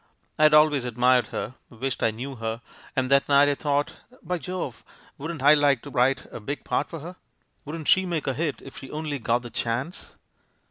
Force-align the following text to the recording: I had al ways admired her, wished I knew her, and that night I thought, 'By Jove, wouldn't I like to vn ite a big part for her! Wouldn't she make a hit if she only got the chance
I 0.39 0.43
had 0.45 0.55
al 0.55 0.67
ways 0.71 0.83
admired 0.83 1.27
her, 1.27 1.53
wished 1.69 2.01
I 2.01 2.09
knew 2.09 2.37
her, 2.37 2.63
and 2.95 3.11
that 3.11 3.29
night 3.29 3.47
I 3.49 3.53
thought, 3.53 3.97
'By 4.23 4.39
Jove, 4.39 4.83
wouldn't 5.19 5.43
I 5.43 5.53
like 5.53 5.83
to 5.83 5.91
vn 5.91 6.09
ite 6.09 6.25
a 6.31 6.39
big 6.39 6.63
part 6.63 6.89
for 6.89 7.01
her! 7.01 7.17
Wouldn't 7.65 7.87
she 7.87 8.07
make 8.07 8.25
a 8.25 8.33
hit 8.33 8.63
if 8.63 8.79
she 8.79 8.89
only 8.89 9.19
got 9.19 9.43
the 9.43 9.51
chance 9.51 10.15